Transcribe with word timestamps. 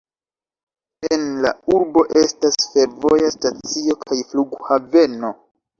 En 1.15 1.27
la 1.43 1.51
urbo 1.75 2.05
estas 2.23 2.59
fervoja 2.73 3.31
stacio 3.39 4.01
kaj 4.07 4.23
flughaveno. 4.33 5.37